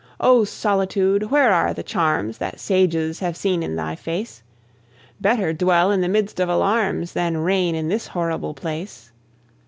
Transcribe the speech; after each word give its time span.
O 0.19 0.43
Solitude! 0.43 1.29
where 1.29 1.53
are 1.53 1.75
the 1.75 1.83
charms 1.83 2.39
That 2.39 2.59
sages 2.59 3.19
have 3.19 3.37
seen 3.37 3.61
in 3.61 3.75
thy 3.75 3.93
face? 3.95 4.41
Better 5.19 5.53
dwell 5.53 5.91
in 5.91 6.01
the 6.01 6.09
midst 6.09 6.39
of 6.39 6.49
alarms 6.49 7.13
Than 7.13 7.37
reign 7.37 7.75
in 7.75 7.87
this 7.87 8.07
horrible 8.07 8.55
place. 8.55 9.11